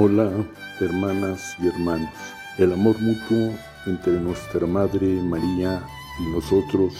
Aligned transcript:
Hola, 0.00 0.30
hermanas 0.78 1.56
y 1.60 1.66
hermanos. 1.66 2.14
El 2.56 2.72
amor 2.72 2.94
mutuo 3.00 3.52
entre 3.84 4.12
nuestra 4.12 4.64
Madre 4.64 5.20
María 5.20 5.82
y 6.20 6.30
nosotros 6.30 6.94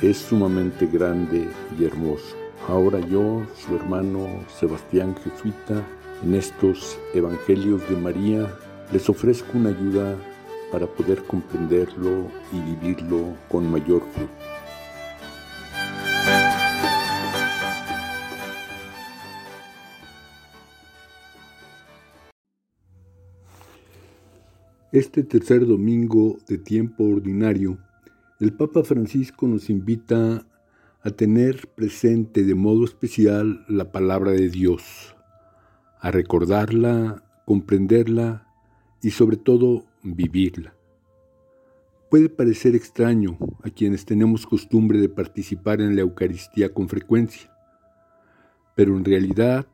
es 0.00 0.16
sumamente 0.16 0.86
grande 0.86 1.50
y 1.78 1.84
hermoso. 1.84 2.34
Ahora 2.66 2.98
yo, 2.98 3.42
su 3.54 3.76
hermano 3.76 4.26
Sebastián 4.58 5.14
Jesuita, 5.22 5.86
en 6.24 6.34
estos 6.34 6.98
Evangelios 7.12 7.86
de 7.90 7.96
María, 7.96 8.50
les 8.90 9.06
ofrezco 9.10 9.58
una 9.58 9.68
ayuda 9.68 10.16
para 10.72 10.86
poder 10.86 11.22
comprenderlo 11.24 12.30
y 12.54 12.60
vivirlo 12.74 13.36
con 13.50 13.70
mayor 13.70 14.00
fruto. 14.14 14.61
Este 24.92 25.22
tercer 25.22 25.66
domingo 25.66 26.36
de 26.46 26.58
tiempo 26.58 27.04
ordinario, 27.04 27.78
el 28.40 28.52
Papa 28.52 28.84
Francisco 28.84 29.48
nos 29.48 29.70
invita 29.70 30.46
a 31.00 31.10
tener 31.12 31.66
presente 31.68 32.44
de 32.44 32.54
modo 32.54 32.84
especial 32.84 33.64
la 33.68 33.90
palabra 33.90 34.32
de 34.32 34.50
Dios, 34.50 35.16
a 35.98 36.10
recordarla, 36.10 37.24
comprenderla 37.46 38.46
y 39.00 39.12
sobre 39.12 39.38
todo 39.38 39.86
vivirla. 40.02 40.74
Puede 42.10 42.28
parecer 42.28 42.74
extraño 42.74 43.38
a 43.62 43.70
quienes 43.70 44.04
tenemos 44.04 44.44
costumbre 44.44 45.00
de 45.00 45.08
participar 45.08 45.80
en 45.80 45.96
la 45.96 46.02
Eucaristía 46.02 46.74
con 46.74 46.90
frecuencia, 46.90 47.50
pero 48.76 48.94
en 48.94 49.06
realidad 49.06 49.66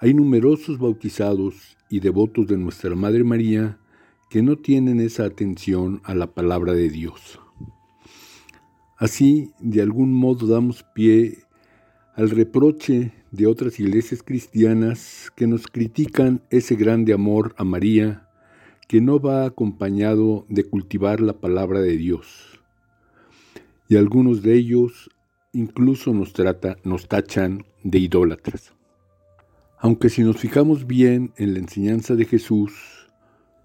hay 0.00 0.14
numerosos 0.14 0.80
bautizados 0.80 1.76
y 1.88 2.00
devotos 2.00 2.48
de 2.48 2.56
Nuestra 2.56 2.96
Madre 2.96 3.22
María 3.22 3.78
que 4.30 4.42
no 4.42 4.56
tienen 4.56 5.00
esa 5.00 5.24
atención 5.24 6.00
a 6.04 6.14
la 6.14 6.34
palabra 6.34 6.72
de 6.72 6.88
Dios. 6.88 7.40
Así, 8.96 9.52
de 9.60 9.82
algún 9.82 10.12
modo 10.12 10.46
damos 10.46 10.84
pie 10.94 11.38
al 12.14 12.30
reproche 12.30 13.12
de 13.32 13.46
otras 13.46 13.80
iglesias 13.80 14.22
cristianas 14.22 15.32
que 15.34 15.46
nos 15.46 15.66
critican 15.66 16.42
ese 16.50 16.76
grande 16.76 17.12
amor 17.12 17.54
a 17.58 17.64
María 17.64 18.28
que 18.86 19.00
no 19.00 19.18
va 19.18 19.46
acompañado 19.46 20.46
de 20.48 20.64
cultivar 20.64 21.20
la 21.20 21.32
palabra 21.32 21.80
de 21.80 21.96
Dios. 21.96 22.60
Y 23.88 23.96
algunos 23.96 24.42
de 24.42 24.54
ellos 24.54 25.10
incluso 25.52 26.12
nos, 26.12 26.32
trata, 26.32 26.76
nos 26.84 27.08
tachan 27.08 27.64
de 27.82 27.98
idólatras. 27.98 28.74
Aunque 29.78 30.08
si 30.08 30.22
nos 30.22 30.36
fijamos 30.36 30.86
bien 30.86 31.32
en 31.36 31.54
la 31.54 31.60
enseñanza 31.60 32.14
de 32.14 32.24
Jesús, 32.24 33.03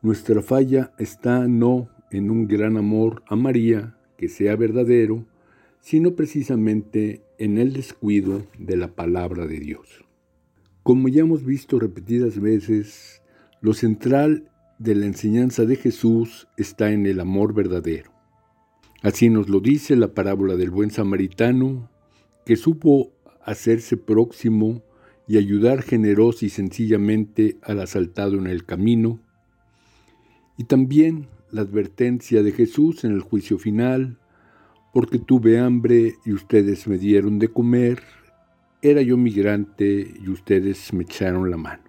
nuestra 0.02 0.42
falla 0.42 0.94
está 0.98 1.48
no 1.48 1.90
en 2.12 2.32
un 2.32 2.48
gran 2.48 2.78
amor 2.78 3.24
a 3.28 3.36
María 3.36 3.98
que 4.18 4.30
sea 4.30 4.56
verdadero, 4.56 5.26
sino 5.82 6.16
precisamente 6.16 7.22
en 7.38 7.58
el 7.58 7.74
descuido 7.74 8.46
de 8.58 8.78
la 8.78 8.90
palabra 8.96 9.46
de 9.46 9.60
Dios. 9.60 10.06
Como 10.84 11.08
ya 11.08 11.22
hemos 11.22 11.44
visto 11.44 11.80
repetidas 11.80 12.40
veces, 12.40 13.22
lo 13.62 13.74
central 13.74 14.50
de 14.78 14.96
la 14.96 15.06
enseñanza 15.06 15.66
de 15.66 15.76
Jesús 15.76 16.48
está 16.58 16.92
en 16.92 17.06
el 17.06 17.20
amor 17.20 17.54
verdadero. 17.54 18.12
Así 19.02 19.30
nos 19.30 19.50
lo 19.50 19.60
dice 19.60 19.96
la 19.96 20.14
parábola 20.14 20.56
del 20.56 20.72
buen 20.72 20.92
samaritano, 20.92 21.90
que 22.46 22.56
supo 22.56 23.14
hacerse 23.44 23.98
próximo 23.98 24.84
y 25.28 25.38
ayudar 25.38 25.84
generoso 25.84 26.46
y 26.46 26.50
sencillamente 26.50 27.58
al 27.62 27.80
asaltado 27.80 28.38
en 28.38 28.48
el 28.48 28.66
camino, 28.66 29.20
y 30.60 30.66
también 30.66 31.30
la 31.52 31.62
advertencia 31.62 32.44
de 32.44 32.52
Jesús 32.52 33.06
en 33.06 33.14
el 33.14 33.22
juicio 33.22 33.58
final, 33.58 34.20
porque 34.94 35.18
tuve 35.18 35.58
hambre 35.58 36.16
y 36.26 36.34
ustedes 36.34 36.86
me 36.86 36.98
dieron 36.98 37.40
de 37.40 37.48
comer, 37.48 38.02
era 38.82 39.02
yo 39.02 39.16
migrante 39.16 40.14
y 40.22 40.30
ustedes 40.30 40.92
me 40.92 41.04
echaron 41.04 41.50
la 41.50 41.56
mano. 41.56 41.84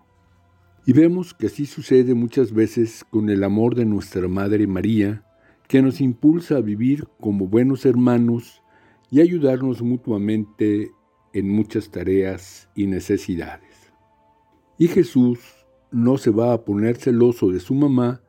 Y 0.87 0.93
vemos 0.93 1.35
que 1.35 1.49
así 1.49 1.67
sucede 1.67 2.15
muchas 2.15 2.53
veces 2.53 3.05
con 3.11 3.29
el 3.29 3.43
amor 3.43 3.75
de 3.75 3.87
nuestra 3.87 4.29
Madre 4.29 4.69
María, 4.69 5.25
que 5.67 5.83
nos 5.83 6.01
impulsa 6.01 6.59
a 6.59 6.61
vivir 6.61 7.09
como 7.19 7.49
buenos 7.49 7.85
hermanos 7.85 8.63
y 9.11 9.21
ayudarnos 9.21 9.83
mutuamente 9.83 10.93
en 11.33 11.49
muchas 11.49 11.91
tareas 11.91 12.69
y 12.77 12.87
necesidades. 12.87 13.93
Y 14.79 14.87
Jesús 14.87 15.41
no 15.91 16.19
se 16.19 16.31
va 16.31 16.53
a 16.53 16.65
poner 16.65 16.99
celoso 16.99 17.49
de 17.51 17.59
su 17.59 17.75
mamá, 17.75 18.23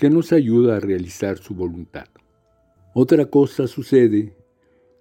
que 0.00 0.10
nos 0.10 0.32
ayuda 0.32 0.76
a 0.76 0.80
realizar 0.80 1.38
su 1.38 1.54
voluntad. 1.54 2.06
Otra 2.94 3.26
cosa 3.26 3.68
sucede 3.68 4.34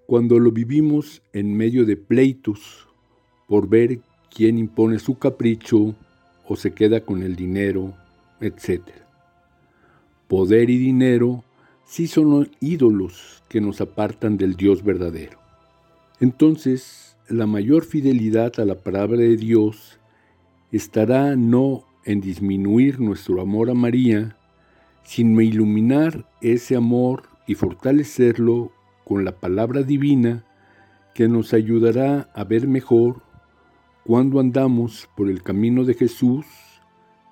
cuando 0.05 0.37
lo 0.39 0.51
vivimos 0.51 1.23
en 1.33 1.55
medio 1.55 1.85
de 1.85 1.95
pleitos 1.95 2.87
por 3.47 3.69
ver 3.69 4.01
quién 4.29 4.57
impone 4.57 4.99
su 4.99 5.17
capricho 5.17 5.95
o 6.47 6.55
se 6.55 6.73
queda 6.73 7.01
con 7.01 7.23
el 7.23 7.35
dinero, 7.35 7.93
etc. 8.41 8.81
Poder 10.27 10.69
y 10.69 10.77
dinero 10.77 11.45
sí 11.85 12.07
son 12.07 12.51
ídolos 12.59 13.41
que 13.47 13.61
nos 13.61 13.79
apartan 13.79 14.37
del 14.37 14.55
Dios 14.55 14.83
verdadero. 14.83 15.39
Entonces, 16.19 17.15
la 17.29 17.47
mayor 17.47 17.85
fidelidad 17.85 18.59
a 18.59 18.65
la 18.65 18.75
palabra 18.75 19.17
de 19.19 19.37
Dios 19.37 19.97
estará 20.73 21.37
no 21.37 21.85
en 22.03 22.19
disminuir 22.19 22.99
nuestro 22.99 23.41
amor 23.41 23.69
a 23.69 23.73
María, 23.73 24.35
sino 25.03 25.41
iluminar 25.41 26.25
ese 26.41 26.75
amor 26.75 27.23
y 27.47 27.55
fortalecerlo 27.55 28.71
con 29.03 29.25
la 29.25 29.31
palabra 29.31 29.81
divina 29.81 30.45
que 31.15 31.27
nos 31.27 31.53
ayudará 31.53 32.29
a 32.35 32.43
ver 32.43 32.67
mejor 32.67 33.23
cuando 34.05 34.39
andamos 34.39 35.09
por 35.17 35.29
el 35.29 35.41
camino 35.41 35.83
de 35.83 35.95
Jesús 35.95 36.45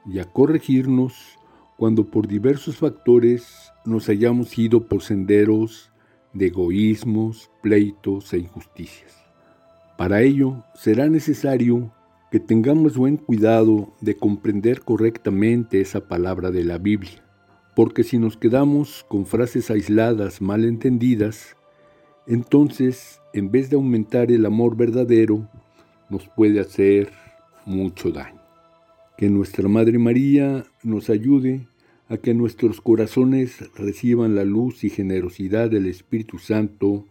y 0.06 0.20
a 0.20 0.26
corregirnos 0.26 1.38
cuando 1.78 2.06
por 2.06 2.28
diversos 2.28 2.78
factores 2.78 3.72
nos 3.86 4.10
hayamos 4.10 4.58
ido 4.58 4.88
por 4.88 5.04
senderos 5.04 5.92
de 6.34 6.48
egoísmos, 6.48 7.52
pleitos 7.62 8.34
e 8.34 8.40
injusticias. 8.40 9.16
Para 9.98 10.22
ello 10.22 10.64
será 10.74 11.10
necesario 11.10 11.94
que 12.32 12.40
tengamos 12.40 12.98
buen 12.98 13.18
cuidado 13.18 13.94
de 14.02 14.18
comprender 14.18 14.82
correctamente 14.82 15.80
esa 15.80 16.08
palabra 16.08 16.50
de 16.50 16.64
la 16.64 16.80
Biblia 16.80 17.27
porque 17.78 18.04
si 18.04 18.18
nos 18.18 18.38
quedamos 18.38 19.06
con 19.08 19.28
frases 19.28 19.70
aisladas 19.70 20.42
mal 20.42 20.66
entendidas, 20.66 21.56
entonces 22.26 23.22
en 23.36 23.52
vez 23.52 23.70
de 23.70 23.76
aumentar 23.76 24.32
el 24.32 24.48
amor 24.48 24.76
verdadero, 24.76 25.48
nos 26.10 26.28
puede 26.28 26.60
hacer 26.60 27.12
mucho 27.68 28.10
daño. 28.10 28.42
Que 29.16 29.30
nuestra 29.30 29.70
Madre 29.70 30.00
María 30.00 30.66
nos 30.82 31.12
ayude 31.12 31.68
a 32.10 32.18
que 32.18 32.34
nuestros 32.34 32.82
corazones 32.82 33.60
reciban 33.76 34.34
la 34.34 34.44
luz 34.44 34.84
y 34.84 34.90
generosidad 34.90 35.70
del 35.70 35.86
Espíritu 35.86 36.40
Santo 36.40 37.06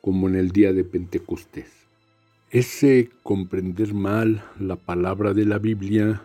como 0.00 0.28
en 0.28 0.36
el 0.36 0.52
día 0.52 0.72
de 0.72 0.84
Pentecostés. 0.84 1.72
Ese 2.50 3.10
comprender 3.24 3.94
mal 3.94 4.44
la 4.60 4.76
palabra 4.76 5.34
de 5.34 5.44
la 5.44 5.58
Biblia 5.58 6.22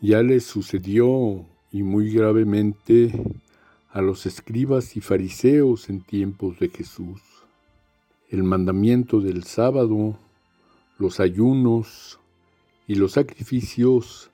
ya 0.00 0.22
le 0.22 0.38
sucedió 0.38 1.48
y 1.70 1.82
muy 1.82 2.12
gravemente 2.12 3.12
a 3.90 4.00
los 4.00 4.26
escribas 4.26 4.96
y 4.96 5.00
fariseos 5.00 5.88
en 5.88 6.00
tiempos 6.00 6.58
de 6.58 6.68
Jesús. 6.68 7.20
El 8.28 8.42
mandamiento 8.42 9.20
del 9.20 9.44
sábado, 9.44 10.18
los 10.98 11.20
ayunos 11.20 12.20
y 12.86 12.94
los 12.94 13.12
sacrificios 13.12 14.30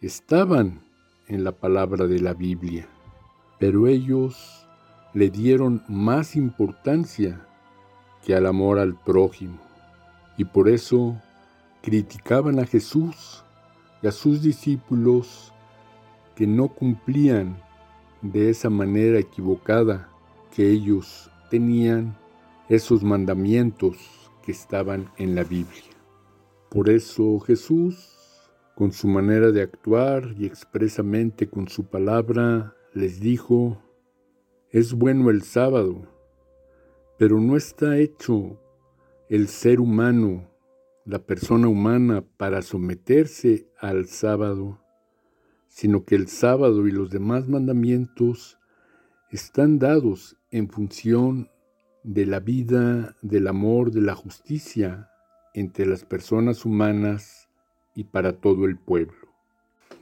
estaban 0.00 0.80
en 1.26 1.44
la 1.44 1.52
palabra 1.52 2.06
de 2.06 2.20
la 2.20 2.34
Biblia, 2.34 2.88
pero 3.58 3.86
ellos 3.86 4.66
le 5.14 5.30
dieron 5.30 5.82
más 5.88 6.36
importancia 6.36 7.46
que 8.24 8.34
al 8.34 8.46
amor 8.46 8.78
al 8.78 8.94
prójimo 8.94 9.58
y 10.36 10.44
por 10.44 10.68
eso 10.68 11.20
criticaban 11.82 12.58
a 12.60 12.66
Jesús 12.66 13.44
y 14.00 14.06
a 14.06 14.12
sus 14.12 14.40
discípulos 14.40 15.52
que 16.38 16.46
no 16.46 16.68
cumplían 16.68 17.60
de 18.22 18.48
esa 18.48 18.70
manera 18.70 19.18
equivocada 19.18 20.08
que 20.54 20.70
ellos 20.70 21.28
tenían 21.50 22.16
esos 22.68 23.02
mandamientos 23.02 24.30
que 24.44 24.52
estaban 24.52 25.10
en 25.16 25.34
la 25.34 25.42
Biblia. 25.42 25.90
Por 26.70 26.90
eso 26.90 27.40
Jesús, 27.40 28.14
con 28.76 28.92
su 28.92 29.08
manera 29.08 29.50
de 29.50 29.62
actuar 29.62 30.32
y 30.38 30.46
expresamente 30.46 31.50
con 31.50 31.66
su 31.66 31.86
palabra, 31.86 32.76
les 32.94 33.18
dijo, 33.18 33.82
es 34.70 34.94
bueno 34.94 35.30
el 35.30 35.42
sábado, 35.42 36.06
pero 37.18 37.40
no 37.40 37.56
está 37.56 37.98
hecho 37.98 38.62
el 39.28 39.48
ser 39.48 39.80
humano, 39.80 40.48
la 41.04 41.18
persona 41.18 41.66
humana, 41.66 42.24
para 42.36 42.62
someterse 42.62 43.66
al 43.80 44.06
sábado 44.06 44.78
sino 45.68 46.04
que 46.04 46.14
el 46.14 46.28
sábado 46.28 46.86
y 46.86 46.90
los 46.90 47.10
demás 47.10 47.48
mandamientos 47.48 48.58
están 49.30 49.78
dados 49.78 50.36
en 50.50 50.68
función 50.68 51.50
de 52.02 52.26
la 52.26 52.40
vida, 52.40 53.16
del 53.22 53.46
amor, 53.48 53.90
de 53.92 54.00
la 54.00 54.14
justicia 54.14 55.10
entre 55.54 55.86
las 55.86 56.04
personas 56.04 56.64
humanas 56.64 57.48
y 57.94 58.04
para 58.04 58.40
todo 58.40 58.64
el 58.64 58.78
pueblo. 58.78 59.28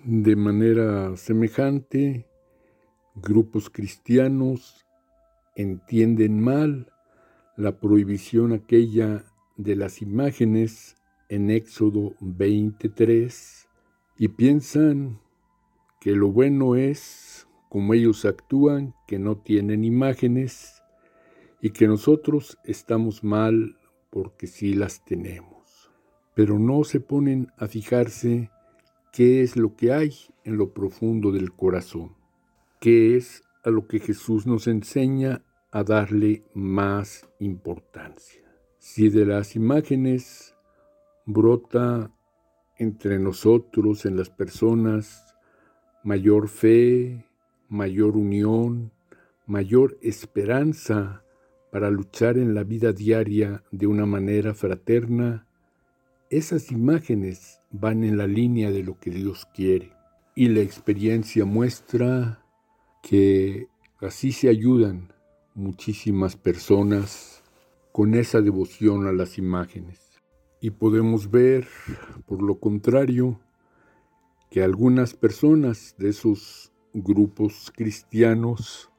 De 0.04 0.36
manera 0.36 1.16
semejante, 1.16 2.26
grupos 3.16 3.70
cristianos 3.70 4.86
entienden 5.56 6.40
mal 6.40 6.92
la 7.56 7.80
prohibición 7.80 8.52
aquella 8.52 9.24
de 9.56 9.74
las 9.74 10.02
imágenes 10.02 10.96
en 11.28 11.50
Éxodo 11.50 12.14
23 12.20 13.68
y 14.18 14.28
piensan 14.28 15.20
que 16.00 16.12
lo 16.12 16.28
bueno 16.28 16.76
es 16.76 17.46
como 17.69 17.94
ellos 17.94 18.25
actúan, 18.25 18.94
que 19.06 19.19
no 19.19 19.37
tienen 19.37 19.84
imágenes 19.84 20.82
y 21.60 21.70
que 21.70 21.87
nosotros 21.88 22.58
estamos 22.64 23.25
mal 23.25 23.78
porque 24.10 24.46
sí 24.46 24.75
las 24.75 25.04
tenemos. 25.04 25.90
Pero 26.34 26.58
no 26.58 26.84
se 26.84 27.00
ponen 27.00 27.52
a 27.56 27.66
fijarse 27.66 28.50
qué 29.12 29.43
es 29.43 29.56
lo 29.56 29.75
que 29.75 29.93
hay 29.93 30.14
en 30.44 30.58
lo 30.58 30.72
profundo 30.72 31.32
del 31.32 31.52
corazón, 31.52 32.14
qué 32.81 33.16
es 33.16 33.42
a 33.64 33.70
lo 33.70 33.88
que 33.88 33.99
Jesús 33.99 34.46
nos 34.46 34.69
enseña 34.69 35.42
a 35.72 35.82
darle 35.82 36.44
más 36.54 37.28
importancia. 37.40 38.42
Si 38.78 39.08
de 39.08 39.26
las 39.26 39.56
imágenes 39.56 40.54
brota 41.25 42.12
entre 42.78 43.19
nosotros, 43.19 44.06
en 44.06 44.16
las 44.16 44.31
personas, 44.31 45.25
mayor 46.06 46.49
fe, 46.49 47.26
mayor 47.69 48.17
unión, 48.17 48.93
mayor 49.44 49.99
esperanza 50.03 51.25
para 51.73 51.91
luchar 51.91 52.38
en 52.38 52.55
la 52.55 52.62
vida 52.62 52.93
diaria 52.93 53.64
de 53.73 53.88
una 53.88 54.06
manera 54.06 54.55
fraterna, 54.55 55.49
esas 56.31 56.70
imágenes 56.70 57.61
van 57.73 58.05
en 58.05 58.19
la 58.19 58.29
línea 58.29 58.70
de 58.70 58.85
lo 58.85 59.00
que 59.00 59.11
Dios 59.11 59.49
quiere. 59.53 59.94
Y 60.37 60.47
la 60.47 60.61
experiencia 60.61 61.44
muestra 61.44 62.41
que 63.02 63.67
así 63.99 64.31
se 64.31 64.49
ayudan 64.49 65.12
muchísimas 65.56 66.37
personas 66.37 67.43
con 67.91 68.14
esa 68.14 68.41
devoción 68.41 69.09
a 69.09 69.12
las 69.12 69.38
imágenes. 69.38 70.20
Y 70.61 70.70
podemos 70.70 71.32
ver, 71.32 71.67
por 72.26 72.43
lo 72.43 72.61
contrario, 72.61 73.41
que 74.50 74.62
algunas 74.62 75.14
personas 75.14 75.94
de 75.98 76.10
esos 76.10 76.72
grupos 76.93 77.72
cristianos 77.75 78.90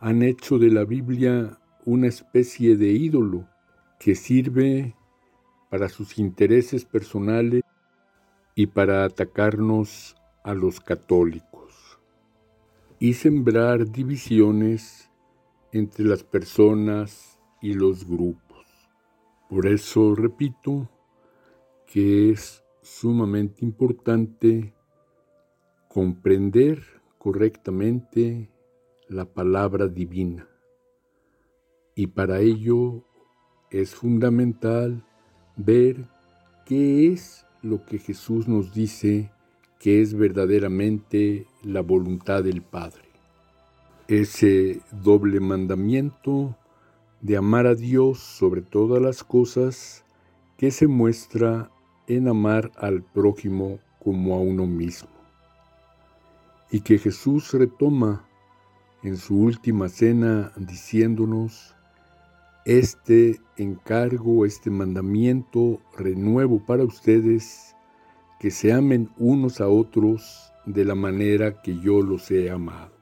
han 0.00 0.22
hecho 0.22 0.58
de 0.58 0.70
la 0.70 0.84
Biblia 0.84 1.58
una 1.84 2.06
especie 2.06 2.76
de 2.76 2.92
ídolo 2.92 3.48
que 3.98 4.14
sirve 4.14 4.94
para 5.70 5.88
sus 5.88 6.18
intereses 6.18 6.84
personales 6.84 7.62
y 8.54 8.66
para 8.66 9.04
atacarnos 9.04 10.16
a 10.44 10.54
los 10.54 10.80
católicos 10.80 11.98
y 12.98 13.14
sembrar 13.14 13.90
divisiones 13.90 15.10
entre 15.72 16.04
las 16.04 16.22
personas 16.22 17.38
y 17.60 17.74
los 17.74 18.06
grupos. 18.06 18.66
Por 19.48 19.66
eso 19.66 20.14
repito 20.14 20.88
que 21.86 22.30
es 22.30 22.63
sumamente 22.84 23.64
importante 23.64 24.74
comprender 25.88 26.82
correctamente 27.16 28.50
la 29.08 29.24
palabra 29.24 29.88
divina. 29.88 30.46
Y 31.94 32.08
para 32.08 32.40
ello 32.40 33.02
es 33.70 33.94
fundamental 33.94 35.02
ver 35.56 36.06
qué 36.66 37.10
es 37.10 37.46
lo 37.62 37.86
que 37.86 37.98
Jesús 37.98 38.48
nos 38.48 38.74
dice 38.74 39.30
que 39.80 40.02
es 40.02 40.12
verdaderamente 40.12 41.46
la 41.62 41.80
voluntad 41.80 42.44
del 42.44 42.60
Padre. 42.60 43.08
Ese 44.08 44.82
doble 45.02 45.40
mandamiento 45.40 46.54
de 47.22 47.38
amar 47.38 47.66
a 47.66 47.74
Dios 47.74 48.18
sobre 48.18 48.60
todas 48.60 49.00
las 49.00 49.24
cosas 49.24 50.04
que 50.58 50.70
se 50.70 50.86
muestra 50.86 51.70
en 52.06 52.28
amar 52.28 52.70
al 52.76 53.02
prójimo 53.02 53.78
como 54.02 54.34
a 54.34 54.40
uno 54.40 54.66
mismo. 54.66 55.08
Y 56.70 56.80
que 56.80 56.98
Jesús 56.98 57.52
retoma 57.52 58.24
en 59.02 59.16
su 59.16 59.38
última 59.38 59.88
cena 59.88 60.52
diciéndonos, 60.56 61.74
este 62.64 63.40
encargo, 63.58 64.46
este 64.46 64.70
mandamiento 64.70 65.80
renuevo 65.98 66.64
para 66.64 66.84
ustedes, 66.84 67.76
que 68.40 68.50
se 68.50 68.72
amen 68.72 69.10
unos 69.18 69.60
a 69.60 69.68
otros 69.68 70.52
de 70.64 70.84
la 70.84 70.94
manera 70.94 71.60
que 71.62 71.78
yo 71.80 72.00
los 72.00 72.30
he 72.30 72.50
amado. 72.50 72.92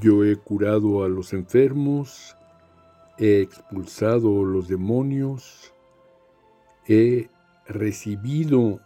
Yo 0.00 0.24
he 0.24 0.36
curado 0.36 1.04
a 1.04 1.08
los 1.08 1.32
enfermos, 1.32 2.36
he 3.18 3.40
expulsado 3.40 4.44
los 4.44 4.68
demonios, 4.68 5.72
he 6.86 7.28
recibido 7.66 8.80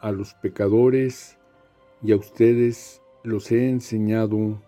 a 0.00 0.12
los 0.12 0.34
pecadores 0.34 1.36
y 2.02 2.12
a 2.12 2.16
ustedes 2.16 3.00
los 3.24 3.50
he 3.50 3.68
enseñado 3.68 4.62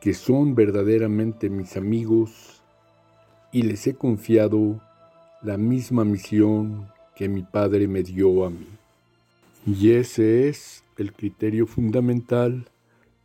que 0.00 0.14
son 0.14 0.54
verdaderamente 0.54 1.48
mis 1.48 1.76
amigos 1.76 2.62
y 3.52 3.62
les 3.62 3.86
he 3.86 3.94
confiado 3.94 4.80
la 5.42 5.56
misma 5.56 6.04
misión 6.04 6.88
que 7.14 7.28
mi 7.28 7.42
Padre 7.42 7.86
me 7.86 8.02
dio 8.02 8.44
a 8.44 8.50
mí. 8.50 8.66
Y 9.66 9.92
ese 9.92 10.48
es 10.48 10.84
el 10.98 11.12
criterio 11.12 11.66
fundamental 11.66 12.66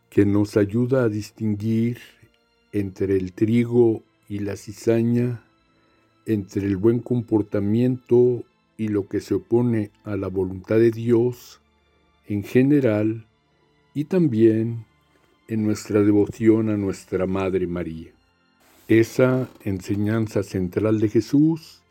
que 0.10 0.26
nos 0.26 0.56
ayuda 0.56 1.04
a 1.04 1.10
distinguir 1.10 2.00
entre 2.72 3.18
el 3.18 3.34
trigo 3.34 4.04
y 4.28 4.40
la 4.40 4.56
cizaña 4.56 5.42
entre 6.26 6.66
el 6.68 6.78
buen 6.78 7.00
comportamiento 7.00 8.44
y 8.80 8.88
lo 8.88 9.10
que 9.10 9.20
se 9.20 9.34
opone 9.34 9.92
a 10.06 10.16
la 10.16 10.30
voluntad 10.30 10.78
de 10.78 10.90
Dios 10.90 11.60
en 12.28 12.44
general 12.44 13.28
y 13.94 14.06
también 14.06 14.86
en 15.50 15.66
nuestra 15.66 16.02
devoción 16.02 16.70
a 16.70 16.78
nuestra 16.78 17.28
Madre 17.28 17.68
María. 17.68 18.12
Esa 18.88 19.50
enseñanza 19.66 20.44
central 20.44 21.02
de 21.02 21.10
Jesús 21.10 21.82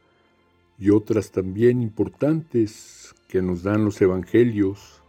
y 0.79 0.89
otras 0.89 1.31
también 1.31 1.83
importantes 1.83 3.15
que 3.29 3.43
nos 3.43 3.63
dan 3.63 3.85
los 3.85 4.01
Evangelios 4.01 5.03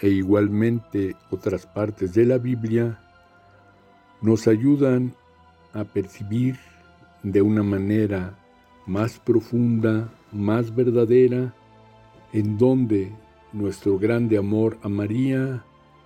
e 0.00 0.08
igualmente 0.08 1.16
otras 1.30 1.66
partes 1.66 2.14
de 2.14 2.24
la 2.24 2.38
Biblia 2.38 2.98
nos 4.22 4.48
ayudan 4.48 5.12
a 5.74 5.84
percibir 5.84 6.56
de 7.22 7.42
una 7.42 7.62
manera 7.62 8.38
más 8.86 9.18
profunda, 9.18 10.10
más 10.32 10.74
verdadera, 10.74 11.54
en 12.32 12.58
donde 12.58 13.12
nuestro 13.52 13.98
grande 13.98 14.36
amor 14.36 14.78
a 14.82 14.88
María 14.88 15.64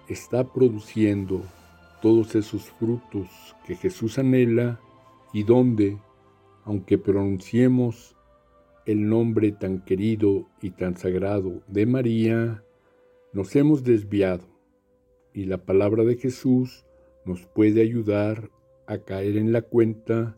está 0.09 0.45
produciendo 0.53 1.43
todos 2.01 2.35
esos 2.35 2.71
frutos 2.71 3.29
que 3.67 3.77
Jesús 3.77 4.19
anhela 4.19 4.81
y 5.33 5.43
donde, 5.43 5.99
aunque 6.65 6.99
pronunciemos 6.99 8.17
el 8.87 9.09
nombre 9.09 9.53
tan 9.53 9.85
querido 9.85 10.49
y 10.61 10.71
tan 10.71 10.97
sagrado 10.97 11.63
de 11.69 11.87
María, 11.87 12.65
nos 13.33 13.55
hemos 13.57 13.85
desviado 13.85 14.45
y 15.33 15.45
la 15.45 15.59
palabra 15.59 16.05
de 16.05 16.17
Jesús 16.17 16.85
nos 17.25 17.47
puede 17.47 17.81
ayudar 17.81 18.51
a 18.87 18.99
caer 18.99 19.37
en 19.37 19.53
la 19.53 19.63
cuenta 19.63 20.37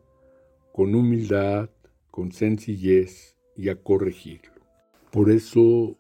con 0.73 0.95
humildad, 0.95 1.71
con 2.11 2.31
sencillez 2.33 3.34
y 3.57 3.69
a 3.69 3.77
corregirlo. 3.77 4.53
Por 5.11 5.31
eso 5.31 5.97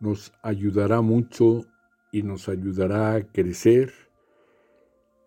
nos 0.00 0.32
ayudará 0.42 1.00
mucho 1.00 1.64
y 2.12 2.22
nos 2.22 2.48
ayudará 2.48 3.14
a 3.14 3.22
crecer 3.22 3.92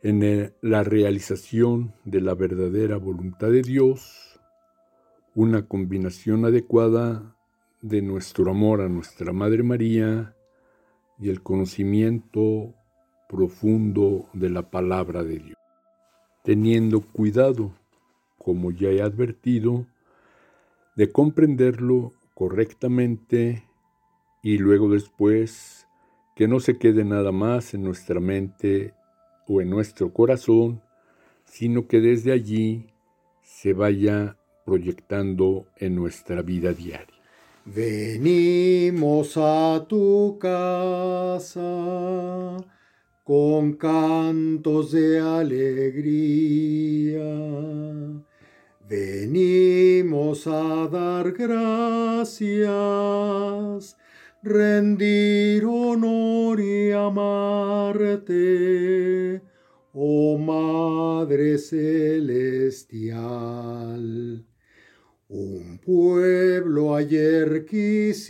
en 0.04 0.54
la 0.62 0.84
realización 0.84 1.94
de 2.06 2.22
la 2.22 2.34
verdadera 2.34 2.98
voluntad 2.98 3.52
de 3.52 3.62
Dios, 3.62 4.40
una 5.36 5.68
combinación 5.68 6.46
adecuada 6.46 7.36
de 7.82 8.02
nuestro 8.02 8.52
amor 8.52 8.82
a 8.82 8.90
nuestra 8.90 9.32
Madre 9.32 9.64
María 9.64 10.36
y 11.20 11.30
el 11.30 11.42
conocimiento 11.42 12.74
profundo 13.30 14.28
de 14.34 14.50
la 14.50 14.70
palabra 14.70 15.24
de 15.24 15.38
Dios 15.38 15.62
teniendo 16.44 17.02
cuidado, 17.02 17.74
como 18.38 18.72
ya 18.72 18.90
he 18.90 19.02
advertido, 19.02 19.86
de 21.02 21.12
comprenderlo 21.12 22.14
correctamente 22.36 23.64
y 24.44 24.60
luego 24.60 24.88
después 24.88 25.88
que 26.36 26.48
no 26.48 26.60
se 26.60 26.78
quede 26.78 27.04
nada 27.04 27.32
más 27.32 27.74
en 27.74 27.82
nuestra 27.82 28.20
mente 28.20 28.94
o 29.48 29.62
en 29.62 29.72
nuestro 29.72 30.14
corazón, 30.14 30.84
sino 31.44 31.88
que 31.88 32.02
desde 32.02 32.32
allí 32.32 32.86
se 33.42 33.74
vaya 33.74 34.38
proyectando 34.64 35.66
en 35.76 35.96
nuestra 35.96 36.44
vida 36.44 36.72
diaria. 36.72 37.18
Venimos 37.66 39.38
a 39.38 39.84
tu 39.90 40.38
casa 40.38 42.58
con 43.24 43.74
cantos 43.74 44.92
de 44.92 45.20
alegría. 45.20 46.62
Venimos 48.92 50.46
a 50.48 50.88
dar 50.92 51.32
gracias, 51.32 52.68
rendir 54.44 55.64
honor 55.64 56.60
y 56.60 56.92
amarte, 56.92 58.34
oh 59.94 60.38
Madre 60.38 61.58
Celestial. 61.58 62.76
Un 65.30 65.78
pueblo 65.78 66.94
ayer 66.94 67.66
quisiste, 67.66 68.28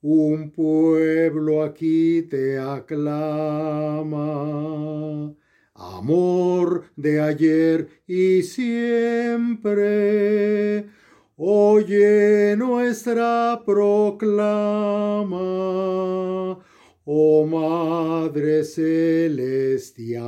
un 0.00 0.50
pueblo 0.50 1.62
aquí 1.62 2.22
te 2.22 2.58
aclama. 2.58 4.22
Amor 5.82 6.84
de 6.94 7.20
ayer 7.20 7.88
y 8.06 8.42
siempre, 8.42 9.74
oye 11.34 12.54
nuestra 12.56 13.60
proclama, 13.66 15.40
oh 17.04 17.46
Madre 17.46 18.62
Celestial. 18.62 20.20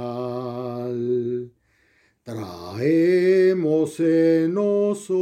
Traemos 2.25 4.01
en 4.01 4.55
nosotros 4.55 5.15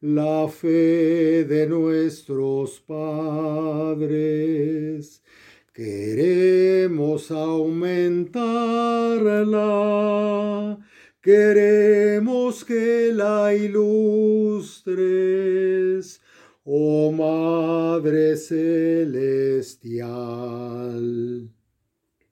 la 0.00 0.48
fe 0.48 1.44
de 1.44 1.66
nuestros 1.66 2.80
padres. 2.80 4.16
Queremos 6.86 7.32
aumentarla, 7.32 8.38
queremos 11.20 12.62
que 12.62 13.10
la 13.12 13.52
ilustres, 13.52 14.86
oh 16.64 17.10
Madre 17.10 18.36
Celestial. 18.36 19.16